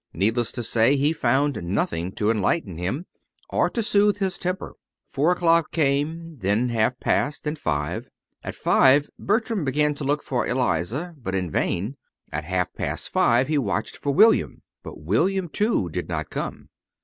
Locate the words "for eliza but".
10.23-11.35